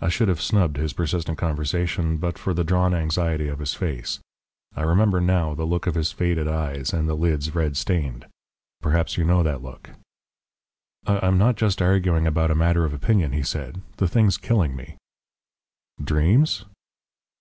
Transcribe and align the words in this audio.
I 0.00 0.08
should 0.08 0.28
have 0.28 0.40
snubbed 0.40 0.76
his 0.76 0.92
persistent 0.92 1.36
conversation 1.36 2.18
but 2.18 2.38
for 2.38 2.54
the 2.54 2.62
drawn 2.62 2.94
anxiety 2.94 3.48
of 3.48 3.58
his 3.58 3.74
face. 3.74 4.20
I 4.76 4.82
remember 4.82 5.20
now 5.20 5.52
the 5.56 5.64
look 5.64 5.88
of 5.88 5.96
his 5.96 6.12
faded 6.12 6.46
eyes 6.46 6.92
and 6.92 7.08
the 7.08 7.16
lids 7.16 7.56
red 7.56 7.76
stained 7.76 8.26
perhaps 8.82 9.18
you 9.18 9.24
know 9.24 9.42
that 9.42 9.60
look. 9.60 9.90
"I'm 11.08 11.38
not 11.38 11.56
just 11.56 11.82
arguing 11.82 12.24
about 12.24 12.52
a 12.52 12.54
matter 12.54 12.84
of 12.84 12.94
opinion," 12.94 13.32
he 13.32 13.42
said. 13.42 13.82
"The 13.96 14.06
thing's 14.06 14.36
killing 14.38 14.76
me." 14.76 14.94
"Dreams?" 16.00 16.64